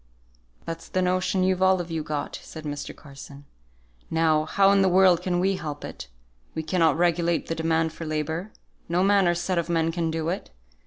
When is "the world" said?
4.81-5.21